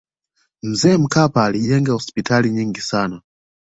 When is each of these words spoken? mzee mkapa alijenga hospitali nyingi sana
mzee 0.63 0.97
mkapa 0.97 1.45
alijenga 1.45 1.91
hospitali 1.93 2.49
nyingi 2.49 2.81
sana 2.81 3.21